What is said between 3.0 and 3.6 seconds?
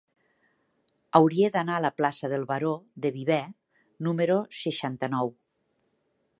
de Viver